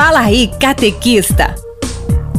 Fala 0.00 0.20
aí, 0.20 0.48
catequista! 0.60 1.56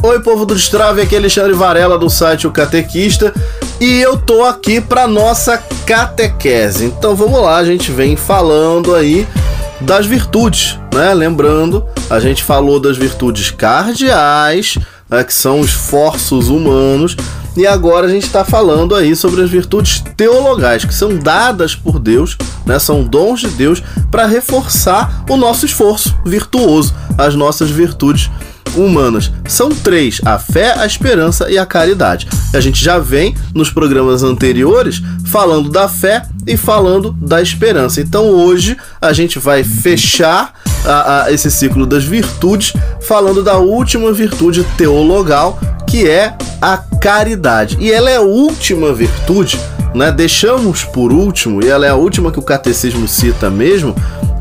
Oi, 0.02 0.22
povo 0.22 0.46
do 0.46 0.54
Destrave, 0.54 1.02
aqui 1.02 1.14
é 1.14 1.18
Alexandre 1.18 1.52
Varela 1.52 1.98
do 1.98 2.08
site 2.08 2.46
O 2.46 2.50
Catequista 2.50 3.34
e 3.78 4.00
eu 4.00 4.16
tô 4.16 4.44
aqui 4.44 4.80
para 4.80 5.06
nossa 5.06 5.58
catequese. 5.84 6.86
Então 6.86 7.14
vamos 7.14 7.38
lá, 7.38 7.58
a 7.58 7.64
gente 7.66 7.92
vem 7.92 8.16
falando 8.16 8.94
aí 8.94 9.28
das 9.78 10.06
virtudes, 10.06 10.78
né? 10.94 11.12
Lembrando, 11.12 11.86
a 12.08 12.18
gente 12.18 12.42
falou 12.42 12.80
das 12.80 12.96
virtudes 12.96 13.50
cardeais, 13.50 14.78
né, 15.10 15.24
que 15.24 15.34
são 15.34 15.60
os 15.60 15.70
esforços 15.70 16.48
humanos, 16.48 17.16
e 17.56 17.66
agora 17.66 18.06
a 18.06 18.10
gente 18.10 18.26
está 18.26 18.44
falando 18.44 18.94
aí 18.94 19.16
sobre 19.16 19.42
as 19.42 19.50
virtudes 19.50 20.02
teologais, 20.16 20.84
que 20.84 20.94
são 20.94 21.18
dadas 21.18 21.74
por 21.74 21.98
Deus, 21.98 22.36
né, 22.64 22.78
são 22.78 23.02
dons 23.02 23.40
de 23.40 23.48
Deus 23.48 23.82
para 24.10 24.26
reforçar 24.26 25.24
o 25.28 25.36
nosso 25.36 25.66
esforço 25.66 26.16
virtuoso, 26.24 26.94
as 27.18 27.34
nossas 27.34 27.68
virtudes 27.68 28.30
humanas. 28.76 29.30
São 29.48 29.70
três: 29.70 30.20
a 30.24 30.38
fé, 30.38 30.78
a 30.78 30.86
esperança 30.86 31.50
e 31.50 31.58
a 31.58 31.66
caridade. 31.66 32.28
A 32.54 32.60
gente 32.60 32.82
já 32.82 32.98
vem 32.98 33.34
nos 33.54 33.70
programas 33.70 34.22
anteriores 34.22 35.02
falando 35.26 35.68
da 35.68 35.88
fé 35.88 36.22
e 36.46 36.56
falando 36.56 37.12
da 37.20 37.40
esperança. 37.42 38.00
Então 38.00 38.26
hoje 38.26 38.76
a 39.00 39.12
gente 39.12 39.38
vai 39.38 39.64
fechar 39.64 40.52
a, 40.84 41.24
a, 41.24 41.32
esse 41.32 41.50
ciclo 41.50 41.86
das 41.86 42.04
virtudes 42.04 42.72
falando 43.00 43.42
da 43.42 43.58
última 43.58 44.12
virtude 44.12 44.64
teologal 44.76 45.58
que 45.86 46.08
é 46.08 46.34
a 46.62 46.78
caridade. 47.00 47.76
E 47.80 47.90
ela 47.90 48.08
é 48.08 48.16
a 48.16 48.22
última 48.22 48.94
virtude, 48.94 49.58
né? 49.92 50.12
Deixamos 50.12 50.84
por 50.84 51.12
último, 51.12 51.64
e 51.64 51.68
ela 51.68 51.84
é 51.84 51.88
a 51.88 51.96
última 51.96 52.30
que 52.30 52.38
o 52.38 52.42
catecismo 52.42 53.08
cita 53.08 53.50
mesmo, 53.50 53.94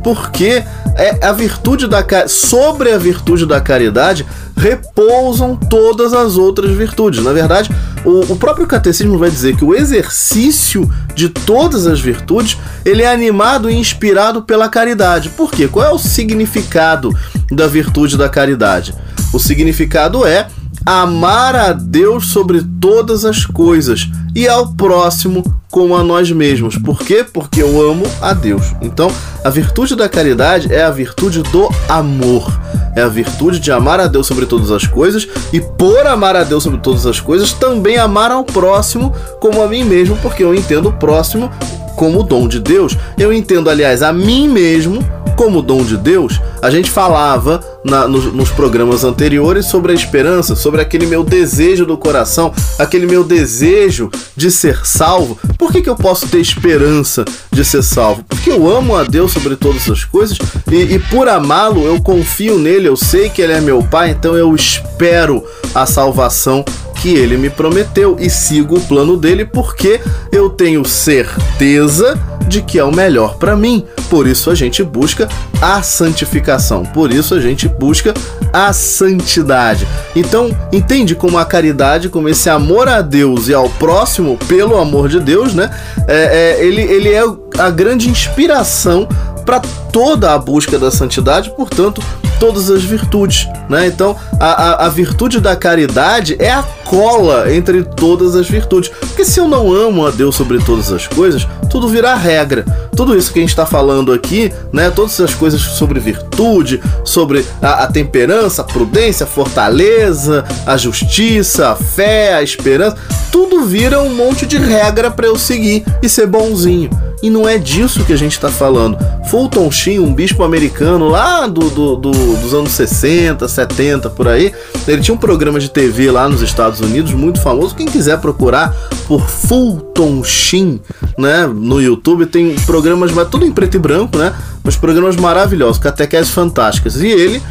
porque 0.04 0.64
é 1.00 1.26
a 1.26 1.32
virtude 1.32 1.88
da 1.88 2.06
sobre 2.28 2.92
a 2.92 2.98
virtude 2.98 3.46
da 3.46 3.62
caridade 3.62 4.26
repousam 4.58 5.56
todas 5.56 6.14
as 6.14 6.36
outras 6.36 6.72
virtudes. 6.72 7.24
Na 7.24 7.32
verdade, 7.32 7.72
o, 8.04 8.34
o, 8.34 8.36
próprio 8.36 8.68
catecismo 8.68 9.18
vai 9.18 9.32
dizer 9.32 9.56
que 9.56 9.64
o 9.64 9.74
exercício 9.74 10.90
de 11.16 11.30
todas 11.30 11.88
as 11.88 12.02
virtudes 12.02 12.58
ele 12.84 13.04
é 13.04 13.12
animado 13.12 13.70
e 13.70 13.76
inspirado 13.76 14.42
pela 14.42 14.68
caridade. 14.68 15.30
Por 15.30 15.52
quê? 15.52 15.70
Qual 15.70 15.86
é 15.86 15.92
o 15.92 15.98
significado 15.98 17.10
da 17.50 17.66
virtude 17.66 18.18
da 18.18 18.28
caridade? 18.28 18.94
O 19.34 19.40
significado 19.40 20.26
é 20.26 20.48
amar 20.90 21.56
a 21.56 21.72
Deus 21.72 22.30
sobre 22.30 22.64
todas 22.82 23.24
as 23.24 23.46
coisas 23.46 24.10
e 24.34 24.48
ao 24.48 24.74
próximo 24.74 25.44
como 25.70 25.96
a 25.96 26.04
nós 26.04 26.32
mesmos. 26.32 26.80
Por 26.80 26.98
quê? 27.04 27.24
Porque 27.24 27.62
eu 27.62 27.80
amo 27.92 28.08
a 28.20 28.34
Deus. 28.34 28.74
Então, 28.82 29.12
a 29.44 29.52
virtude 29.52 29.96
da 29.96 30.10
caridade 30.10 30.74
é 30.74 30.82
a 30.82 30.90
virtude 30.90 31.44
do 31.44 31.70
amor. 31.88 32.60
É 32.96 33.04
a 33.04 33.08
virtude 33.08 33.60
de 33.60 33.72
amar 33.72 34.00
a 34.00 34.08
Deus 34.08 34.26
sobre 34.26 34.48
todas 34.48 34.72
as 34.72 34.88
coisas 34.88 35.28
e, 35.54 35.62
por 35.62 36.08
amar 36.08 36.36
a 36.36 36.44
Deus 36.44 36.64
sobre 36.64 36.80
todas 36.80 37.06
as 37.06 37.20
coisas, 37.20 37.54
também 37.54 38.00
amar 38.00 38.32
ao 38.32 38.44
próximo 38.44 39.14
como 39.40 39.62
a 39.62 39.68
mim 39.68 39.84
mesmo, 39.84 40.18
porque 40.24 40.44
eu 40.44 40.56
entendo 40.56 40.90
o 40.90 40.94
próximo 40.94 41.52
como 42.00 42.24
dom 42.24 42.48
de 42.48 42.62
Deus. 42.62 42.98
Eu 43.18 43.34
entendo, 43.34 43.70
aliás, 43.70 44.02
a 44.02 44.14
mim 44.14 44.48
mesmo 44.48 45.06
como 45.36 45.62
dom 45.62 45.84
de 45.84 45.98
Deus, 45.98 46.40
a 46.62 46.70
gente 46.70 46.90
falava 46.90 47.62
na, 47.84 48.08
nos, 48.08 48.34
nos, 48.34 48.50
programas 48.50 49.04
anteriores 49.04 49.66
sobre 49.66 49.92
a 49.92 49.96
esperança, 49.96 50.56
sobre 50.56 50.82
aquele 50.82 51.06
meu 51.06 51.24
desejo 51.26 51.86
do 51.86 51.98
coração, 51.98 52.54
aquele 52.78 53.06
meu 53.06 53.24
desejo 53.24 54.10
de 54.36 54.50
ser 54.50 54.86
salvo. 54.86 55.38
Por 55.58 55.72
que, 55.74 55.82
que 55.82 55.90
eu 55.90 55.96
posso 55.96 56.28
ter 56.28 56.40
esperança 56.40 57.26
de 57.52 57.66
ser 57.66 57.84
salvo? 57.84 58.24
Porque 58.28 58.50
eu 58.50 58.70
amo 58.70 58.96
a 58.96 59.04
Deus 59.04 59.32
sobre 59.34 59.58
todas 59.58 59.90
as 59.90 60.06
coisas 60.06 60.38
e, 60.72 60.96
e 60.96 61.00
por 61.00 61.28
amá-lo 61.28 61.86
eu 61.86 62.02
confio 62.02 62.58
nele, 62.58 62.88
eu 62.88 62.96
sei 62.96 63.30
que 63.30 63.42
ele 63.42 63.54
é 63.54 63.62
meu 63.62 63.84
pai, 63.84 64.12
então 64.12 64.36
eu 64.38 64.54
espero 64.56 65.44
a 65.76 65.86
salvação 65.86 66.64
que 67.02 67.16
ele 67.16 67.38
me 67.38 67.50
prometeu 67.50 68.18
e 68.20 68.30
sigo 68.30 68.78
o 68.78 68.82
plano 68.82 69.16
dele 69.16 69.46
porque 69.46 70.02
eu 70.32 70.50
tenho 70.50 70.84
certeza 70.86 72.20
de 72.48 72.62
que 72.62 72.78
é 72.80 72.84
o 72.84 72.94
melhor 72.94 73.38
para 73.38 73.56
mim. 73.56 73.86
Por 74.10 74.28
isso 74.28 74.50
a 74.50 74.56
gente 74.56 74.84
busca 74.84 75.30
a 75.62 75.82
santificação, 75.82 76.84
por 76.84 77.12
isso 77.12 77.36
a 77.36 77.40
gente 77.40 77.68
busca 77.68 78.14
a 78.52 78.74
santidade. 78.74 79.88
Então, 80.16 80.50
entende 80.74 81.16
como 81.16 81.38
a 81.38 81.46
caridade, 81.46 82.10
como 82.10 82.28
esse 82.28 82.50
amor 82.50 82.88
a 82.88 83.02
Deus 83.02 83.48
e 83.48 83.54
ao 83.54 83.70
próximo 83.70 84.38
pelo 84.48 84.78
amor 84.78 85.08
de 85.08 85.20
Deus, 85.20 85.54
né? 85.54 85.70
É, 86.08 86.58
é, 86.60 86.66
ele, 86.66 86.82
ele 86.82 87.10
é 87.10 87.24
a 87.60 87.70
grande 87.70 88.10
inspiração 88.10 89.08
para 89.46 89.62
toda 89.92 90.34
a 90.34 90.38
busca 90.38 90.78
da 90.78 90.92
santidade, 90.92 91.52
portanto, 91.56 92.02
todas 92.40 92.70
as 92.70 92.84
virtudes, 92.84 93.48
né? 93.70 93.88
Então, 93.88 94.16
a, 94.40 94.46
a, 94.46 94.86
a, 94.86 94.90
virtude 94.90 95.40
da 95.40 95.56
caridade 95.56 96.36
é 96.40 96.52
a 96.52 96.64
cola 96.86 97.54
entre 97.54 97.84
todas 97.84 98.36
as 98.36 98.50
virtudes. 98.50 98.90
Porque 98.90 99.26
se 99.26 99.40
eu 99.40 99.48
não 99.48 99.74
amo 99.74 100.08
a 100.08 100.12
Deus 100.12 100.36
sobre 100.36 100.58
todas 100.60 100.92
as 100.92 101.06
coisas, 101.06 101.46
tudo 101.70 101.88
virá 101.88 102.16
regra. 102.16 102.66
Tudo 102.96 103.18
isso 103.18 103.32
que 103.32 103.40
a 103.40 103.42
gente 103.42 103.50
está 103.50 103.66
falando 103.66 104.12
aqui, 104.12 104.52
né? 104.72 104.90
Todas 104.90 105.14
essas 105.14 105.34
coisas 105.34 105.62
sobre 105.62 106.00
virtude, 106.00 106.82
sobre 107.04 107.46
a, 107.62 107.84
a 107.84 107.88
temperança, 107.88 108.62
a 108.62 108.66
prudência, 108.66 109.26
a 109.26 109.28
fortaleza, 109.28 110.46
a 110.66 110.78
justiça, 110.78 111.70
a 111.70 111.76
fé, 111.76 112.34
a 112.34 112.42
esperança, 112.42 112.98
tudo 113.32 113.64
vira 113.64 114.00
um 114.02 114.16
monte 114.16 114.46
de 114.46 114.58
regra 114.58 115.12
para 115.12 115.28
eu 115.28 115.38
seguir 115.38 115.84
e 116.02 116.10
ser 116.10 116.28
bonzinho. 116.28 116.90
E 117.22 117.30
não 117.30 117.48
é 117.48 117.58
disso 117.58 118.06
que 118.06 118.14
a 118.14 118.18
gente 118.18 118.32
está 118.32 118.50
falando. 118.50 118.98
Fulton 119.30 119.70
Sheen, 119.70 120.00
um 120.00 120.14
bispo 120.14 120.44
americano 120.44 121.10
lá 121.10 121.48
do, 121.48 121.70
do, 121.70 121.96
do, 121.98 122.12
dos 122.12 122.54
anos 122.54 122.72
60, 122.72 123.48
70, 123.48 124.10
por 124.10 124.28
aí, 124.28 124.54
ele 124.88 125.02
tinha 125.02 125.14
um 125.14 125.18
programa 125.18 125.60
de 125.60 125.70
TV 125.70 126.10
lá 126.12 126.30
nos 126.30 126.42
Estados 126.42 126.80
Unidos 126.80 127.12
muito 127.12 127.42
famoso. 127.42 127.76
Quem 127.76 127.86
quiser 127.86 128.20
procurar 128.20 128.74
por 129.06 129.28
Fulton 129.28 130.24
Sheen, 130.24 130.80
né, 131.18 131.46
no 131.46 131.82
YouTube, 131.82 132.26
tem 132.26 132.56
programas, 132.66 133.12
mas 133.12 133.28
tudo 133.28 133.46
em 133.46 133.52
preto 133.52 133.76
e 133.76 133.80
branco, 133.80 134.18
né? 134.18 134.34
Mas 134.64 134.78
programas 134.78 135.16
maravilhosos, 135.18 135.78
catequeses 135.78 136.32
fantásticas. 136.32 137.02
E 137.02 137.08
ele 137.08 137.42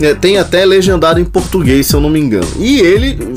é, 0.00 0.14
tem 0.14 0.38
até 0.38 0.64
legendado 0.64 1.20
em 1.20 1.24
português, 1.24 1.86
se 1.86 1.94
eu 1.94 2.00
não 2.00 2.10
me 2.10 2.18
engano. 2.18 2.48
E 2.58 2.80
ele 2.80 3.36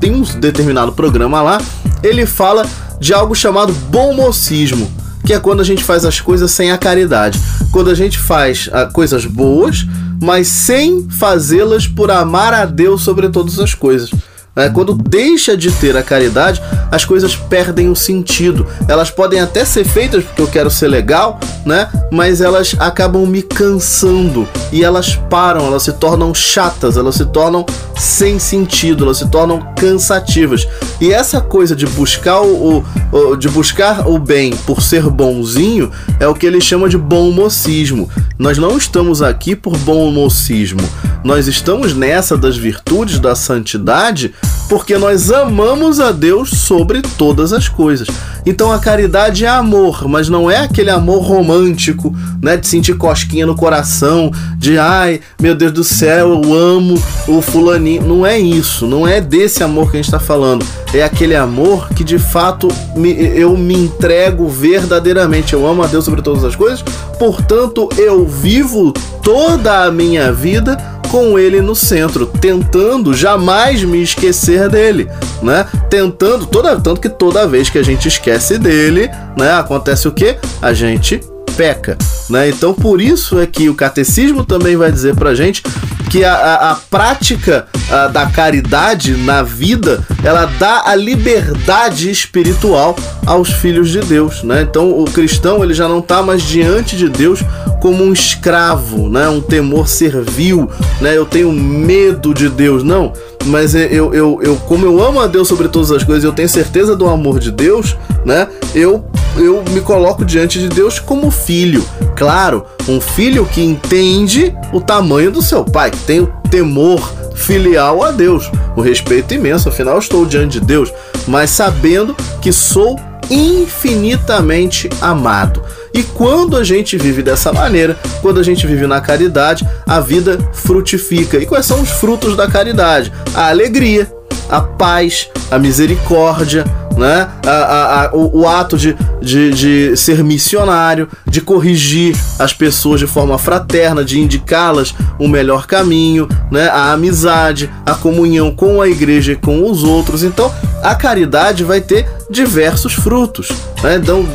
tem 0.00 0.12
um 0.12 0.22
determinado 0.22 0.92
programa 0.92 1.42
lá, 1.42 1.60
ele 2.02 2.24
fala 2.26 2.64
de 3.00 3.12
algo 3.12 3.34
chamado 3.34 3.72
bom 3.90 4.14
mocismo 4.14 4.90
que 5.26 5.34
é 5.34 5.40
quando 5.40 5.60
a 5.60 5.64
gente 5.64 5.82
faz 5.82 6.04
as 6.04 6.20
coisas 6.20 6.52
sem 6.52 6.70
a 6.70 6.78
caridade. 6.78 7.38
Quando 7.72 7.90
a 7.90 7.94
gente 7.94 8.16
faz 8.16 8.70
ah, 8.72 8.86
coisas 8.86 9.26
boas, 9.26 9.84
mas 10.22 10.46
sem 10.46 11.08
fazê-las 11.10 11.88
por 11.88 12.12
amar 12.12 12.54
a 12.54 12.64
Deus 12.64 13.02
sobre 13.02 13.28
todas 13.28 13.58
as 13.58 13.74
coisas. 13.74 14.10
Né? 14.56 14.70
Quando 14.70 14.94
deixa 14.94 15.54
de 15.54 15.70
ter 15.70 15.96
a 15.96 16.02
caridade, 16.02 16.62
as 16.90 17.04
coisas 17.04 17.36
perdem 17.36 17.90
o 17.90 17.94
sentido. 17.94 18.66
Elas 18.88 19.10
podem 19.10 19.40
até 19.40 19.64
ser 19.64 19.84
feitas 19.84 20.24
porque 20.24 20.40
eu 20.40 20.46
quero 20.46 20.70
ser 20.70 20.88
legal, 20.88 21.38
né? 21.64 21.88
Mas 22.10 22.40
elas 22.40 22.74
acabam 22.78 23.26
me 23.26 23.42
cansando 23.42 24.48
e 24.72 24.82
elas 24.82 25.16
param, 25.28 25.66
elas 25.66 25.82
se 25.82 25.92
tornam 25.92 26.32
chatas, 26.34 26.96
elas 26.96 27.16
se 27.16 27.26
tornam 27.26 27.66
sem 27.94 28.38
sentido, 28.38 29.04
elas 29.04 29.18
se 29.18 29.28
tornam 29.28 29.60
cansativas. 29.76 30.66
E 31.00 31.12
essa 31.12 31.40
coisa 31.40 31.76
de 31.76 31.86
buscar 31.86 32.40
o, 32.40 32.84
o 33.12 33.36
de 33.36 33.48
buscar 33.48 34.08
o 34.08 34.18
bem 34.18 34.56
por 34.66 34.80
ser 34.80 35.02
bonzinho 35.10 35.90
é 36.18 36.26
o 36.26 36.34
que 36.34 36.46
ele 36.46 36.60
chama 36.60 36.88
de 36.88 36.96
bom 36.96 37.30
mocismo. 37.30 38.08
Nós 38.38 38.58
não 38.58 38.76
estamos 38.76 39.22
aqui 39.22 39.56
por 39.56 39.76
bom 39.78 40.10
mocismo. 40.10 40.80
Nós 41.24 41.46
estamos 41.46 41.94
nessa 41.94 42.36
das 42.36 42.56
virtudes 42.56 43.18
da 43.18 43.34
santidade 43.34 44.34
porque 44.68 44.98
nós 44.98 45.30
amamos 45.30 46.00
a 46.00 46.12
Deus 46.12 46.50
sobre 46.50 47.02
todas 47.02 47.52
as 47.52 47.68
coisas. 47.68 48.08
Então 48.44 48.70
a 48.70 48.78
caridade 48.78 49.44
é 49.44 49.48
amor, 49.48 50.06
mas 50.08 50.28
não 50.28 50.50
é 50.50 50.58
aquele 50.58 50.90
amor 50.90 51.22
romântico, 51.22 52.14
né, 52.40 52.56
de 52.56 52.68
sentir 52.68 52.96
cosquinha 52.96 53.44
no 53.44 53.56
coração, 53.56 54.30
de 54.56 54.78
ai, 54.78 55.20
meu 55.40 55.54
Deus 55.54 55.72
do 55.72 55.82
céu, 55.82 56.28
eu 56.28 56.54
amo 56.54 57.00
o 57.26 57.40
fulaninho. 57.40 58.02
Não 58.02 58.24
é 58.24 58.38
isso, 58.38 58.86
não 58.86 59.06
é 59.06 59.20
desse 59.20 59.64
amor 59.64 59.90
que 59.90 59.96
a 59.96 60.00
gente 60.00 60.06
está 60.06 60.20
falando. 60.20 60.64
É 60.94 61.02
aquele 61.02 61.34
amor 61.34 61.88
que 61.90 62.04
de 62.04 62.18
fato 62.18 62.68
me, 62.94 63.12
eu 63.12 63.56
me 63.56 63.74
entrego 63.74 64.48
verdadeiramente. 64.48 65.52
Eu 65.52 65.66
amo 65.66 65.82
a 65.82 65.86
Deus 65.86 66.04
sobre 66.04 66.22
todas 66.22 66.44
as 66.44 66.54
coisas, 66.54 66.82
portanto 67.18 67.88
eu 67.98 68.26
vivo 68.26 68.92
toda 69.22 69.84
a 69.84 69.90
minha 69.90 70.32
vida 70.32 70.95
com 71.16 71.38
ele 71.38 71.62
no 71.62 71.74
centro, 71.74 72.26
tentando 72.26 73.14
jamais 73.14 73.82
me 73.82 74.02
esquecer 74.02 74.68
dele, 74.68 75.08
né? 75.42 75.66
Tentando 75.88 76.44
toda 76.44 76.78
tanto 76.78 77.00
que 77.00 77.08
toda 77.08 77.46
vez 77.46 77.70
que 77.70 77.78
a 77.78 77.82
gente 77.82 78.06
esquece 78.06 78.58
dele, 78.58 79.08
né, 79.34 79.52
acontece 79.52 80.06
o 80.06 80.12
que? 80.12 80.36
A 80.60 80.74
gente 80.74 81.22
peca, 81.56 81.96
né? 82.28 82.50
Então 82.50 82.74
por 82.74 83.00
isso 83.00 83.40
é 83.40 83.46
que 83.46 83.70
o 83.70 83.74
catecismo 83.74 84.44
também 84.44 84.76
vai 84.76 84.92
dizer 84.92 85.16
pra 85.16 85.34
gente 85.34 85.62
que 86.10 86.22
a, 86.22 86.34
a, 86.34 86.72
a 86.72 86.74
prática 86.74 87.66
a, 87.90 88.08
da 88.08 88.26
caridade 88.26 89.16
na 89.16 89.42
vida 89.42 90.04
ela 90.22 90.44
dá 90.58 90.82
a 90.84 90.94
liberdade 90.94 92.10
espiritual 92.10 92.94
aos 93.24 93.50
filhos 93.50 93.90
de 93.90 94.00
Deus, 94.00 94.42
né? 94.42 94.60
Então 94.60 95.00
o 95.00 95.06
cristão 95.06 95.64
ele 95.64 95.72
já 95.72 95.88
não 95.88 96.00
está 96.00 96.22
mais 96.22 96.42
diante 96.42 96.94
de 96.94 97.08
Deus 97.08 97.40
como 97.80 98.04
um 98.04 98.12
escravo, 98.12 99.08
né? 99.08 99.28
Um 99.28 99.40
temor 99.40 99.88
servil, 99.88 100.68
né? 101.00 101.16
Eu 101.16 101.24
tenho 101.24 101.52
medo 101.52 102.34
de 102.34 102.48
Deus, 102.48 102.82
não. 102.82 103.12
Mas 103.46 103.74
eu, 103.74 104.12
eu, 104.12 104.40
eu, 104.42 104.56
como 104.66 104.84
eu 104.84 105.02
amo 105.02 105.20
a 105.20 105.26
Deus 105.26 105.46
sobre 105.46 105.68
todas 105.68 105.92
as 105.92 106.02
coisas, 106.02 106.24
eu 106.24 106.32
tenho 106.32 106.48
certeza 106.48 106.96
do 106.96 107.06
amor 107.06 107.38
de 107.38 107.50
Deus, 107.52 107.96
né? 108.24 108.48
Eu, 108.74 109.04
eu 109.36 109.62
me 109.70 109.80
coloco 109.80 110.24
diante 110.24 110.58
de 110.58 110.68
Deus 110.68 110.98
como 110.98 111.30
filho. 111.30 111.84
Claro, 112.16 112.64
um 112.88 113.00
filho 113.00 113.46
que 113.46 113.62
entende 113.62 114.54
o 114.72 114.80
tamanho 114.80 115.30
do 115.30 115.42
seu 115.42 115.64
pai, 115.64 115.90
que 115.90 115.98
tem 115.98 116.20
o 116.20 116.32
temor 116.50 117.12
filial 117.36 118.02
a 118.02 118.10
Deus, 118.10 118.50
o 118.74 118.80
respeito 118.80 119.34
imenso, 119.34 119.68
afinal 119.68 119.98
estou 119.98 120.24
diante 120.24 120.58
de 120.58 120.66
Deus, 120.66 120.92
mas 121.28 121.50
sabendo 121.50 122.16
que 122.40 122.50
sou 122.52 122.98
infinitamente 123.30 124.88
amado. 125.00 125.62
E 125.96 126.02
quando 126.02 126.58
a 126.58 126.62
gente 126.62 126.98
vive 126.98 127.22
dessa 127.22 127.50
maneira, 127.54 127.98
quando 128.20 128.38
a 128.38 128.42
gente 128.42 128.66
vive 128.66 128.86
na 128.86 129.00
caridade, 129.00 129.66
a 129.86 129.98
vida 129.98 130.38
frutifica. 130.52 131.38
E 131.38 131.46
quais 131.46 131.64
são 131.64 131.80
os 131.80 131.88
frutos 131.88 132.36
da 132.36 132.46
caridade? 132.46 133.10
A 133.34 133.48
alegria, 133.48 134.06
a 134.50 134.60
paz, 134.60 135.30
a 135.50 135.58
misericórdia, 135.58 136.64
né? 136.98 137.28
A, 137.46 137.50
a, 137.50 138.04
a, 138.04 138.14
o, 138.14 138.40
o, 138.40 138.48
ato 138.48 138.76
de, 138.76 138.94
de, 139.22 139.50
de, 139.50 139.96
ser 139.96 140.22
missionário, 140.22 141.08
de 141.26 141.40
corrigir 141.40 142.14
as 142.38 142.52
pessoas 142.52 143.00
de 143.00 143.06
forma 143.06 143.38
fraterna, 143.38 144.04
de 144.04 144.20
indicá-las 144.20 144.94
o 145.18 145.28
melhor 145.28 145.66
caminho, 145.66 146.28
né? 146.50 146.68
a 146.68 146.92
amizade, 146.92 147.70
a 147.84 147.94
comunhão 147.94 148.50
com 148.54 148.80
a 148.80 148.88
igreja 148.88 149.32
e 149.32 149.36
com 149.36 149.70
os 149.70 149.82
outros. 149.82 150.22
Então, 150.22 150.52
a 150.82 150.94
caridade 150.94 151.64
vai 151.64 151.80
ter 151.80 152.06
diversos 152.30 152.92
frutos. 152.92 153.50
Né? 153.82 153.96
Então, 153.96 154.26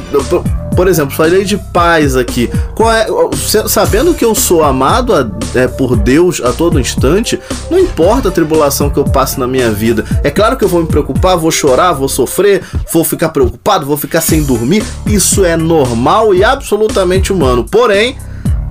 por 0.81 0.87
exemplo, 0.87 1.15
falei 1.15 1.43
de 1.43 1.59
paz 1.59 2.15
aqui. 2.15 2.49
É, 2.91 3.67
sabendo 3.67 4.15
que 4.15 4.25
eu 4.25 4.33
sou 4.33 4.63
amado 4.63 5.13
a, 5.13 5.29
é, 5.53 5.67
por 5.67 5.95
Deus 5.95 6.41
a 6.43 6.51
todo 6.51 6.79
instante, 6.79 7.39
não 7.69 7.77
importa 7.77 8.29
a 8.29 8.31
tribulação 8.31 8.89
que 8.89 8.97
eu 8.97 9.03
passe 9.03 9.39
na 9.39 9.45
minha 9.45 9.69
vida. 9.69 10.03
É 10.23 10.31
claro 10.31 10.57
que 10.57 10.63
eu 10.63 10.67
vou 10.67 10.81
me 10.81 10.87
preocupar, 10.87 11.37
vou 11.37 11.51
chorar, 11.51 11.93
vou 11.93 12.09
sofrer, 12.09 12.63
vou 12.91 13.03
ficar 13.03 13.29
preocupado, 13.29 13.85
vou 13.85 13.95
ficar 13.95 14.21
sem 14.21 14.41
dormir. 14.41 14.83
Isso 15.05 15.45
é 15.45 15.55
normal 15.55 16.33
e 16.33 16.43
absolutamente 16.43 17.31
humano. 17.31 17.63
Porém, 17.63 18.17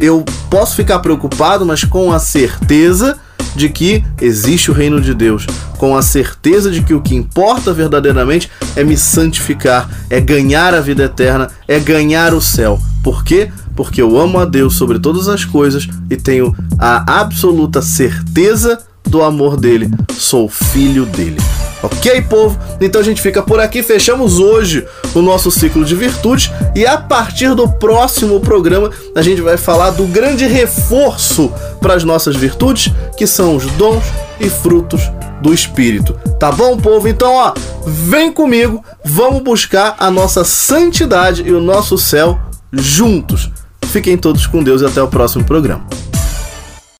eu 0.01 0.25
posso 0.51 0.75
ficar 0.75 0.99
preocupado, 0.99 1.65
mas 1.65 1.85
com 1.85 2.11
a 2.11 2.19
certeza 2.19 3.21
de 3.55 3.69
que 3.69 4.05
existe 4.21 4.71
o 4.71 4.75
reino 4.75 5.01
de 5.01 5.15
Deus, 5.15 5.47
com 5.79 5.97
a 5.97 6.03
certeza 6.03 6.71
de 6.71 6.83
que 6.83 6.95
o 6.95 7.01
que 7.01 7.15
importa 7.15 7.73
verdadeiramente 7.73 8.51
é 8.77 8.85
me 8.85 8.97
santificar, 8.97 9.89
é 10.09 10.21
ganhar 10.21 10.75
a 10.75 10.81
vida 10.81 11.05
eterna, 11.05 11.49
é 11.67 11.79
ganhar 11.79 12.35
o 12.35 12.41
céu. 12.41 12.79
Por 13.03 13.25
quê? 13.25 13.51
Porque 13.75 14.01
eu 14.03 14.19
amo 14.19 14.39
a 14.39 14.45
Deus 14.45 14.77
sobre 14.77 14.99
todas 14.99 15.29
as 15.29 15.45
coisas 15.45 15.89
e 16.11 16.17
tenho 16.17 16.55
a 16.79 17.21
absoluta 17.21 17.81
certeza 17.81 18.79
do 19.09 19.23
amor 19.23 19.57
dele. 19.57 19.91
Sou 20.13 20.49
filho 20.49 21.07
dele. 21.07 21.39
Ok, 21.83 22.23
povo? 22.23 22.59
Então 22.81 23.01
a 23.01 23.05
gente 23.05 23.23
fica 23.23 23.43
por 23.43 23.59
aqui. 23.59 23.83
Fechamos 23.83 24.39
hoje 24.39 24.87
o 25.15 25.23
nosso 25.23 25.51
ciclo 25.51 25.85
de 25.85 25.95
virtudes 25.95 26.51
e 26.75 26.87
a 26.87 26.99
partir 26.99 27.55
do 27.55 27.69
próximo 27.69 28.41
programa 28.41 28.91
a 29.15 29.23
gente 29.23 29.41
vai 29.41 29.57
falar 29.57 29.91
do 29.91 30.05
grande 30.05 30.47
reforço 30.47 31.53
para 31.81 31.95
as 31.95 32.05
nossas 32.05 32.37
virtudes, 32.37 32.93
que 33.17 33.27
são 33.27 33.57
os 33.57 33.67
dons 33.73 34.05
e 34.39 34.49
frutos 34.51 35.03
do 35.41 35.55
Espírito. 35.55 36.15
Tá 36.39 36.53
bom, 36.53 36.77
povo? 36.77 37.09
Então, 37.09 37.35
ó, 37.35 37.55
vem 37.87 38.31
comigo, 38.33 38.85
vamos 39.05 39.43
buscar 39.43 39.97
a 39.99 40.11
nossa 40.11 40.45
santidade 40.45 41.43
e 41.47 41.53
o 41.53 41.61
nosso 41.61 41.97
céu 41.97 42.39
juntos. 42.73 43.51
Fiquem 43.87 44.17
todos 44.17 44.47
com 44.47 44.63
Deus 44.63 44.83
e 44.83 44.87
até 44.87 45.03
o 45.03 45.09
próximo 45.09 45.45
programa. 45.45 45.85